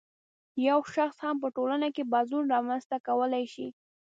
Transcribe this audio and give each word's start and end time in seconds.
یو 0.67 0.79
شخص 0.95 1.17
هم 1.25 1.35
په 1.43 1.47
ټولنه 1.55 1.87
کې 1.95 2.03
بدلون 2.13 2.45
رامنځته 2.53 2.95
کولای 3.07 3.45
شي. 3.53 3.67